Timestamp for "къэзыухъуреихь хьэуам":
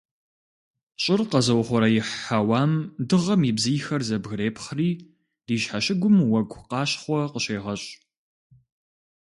1.29-2.71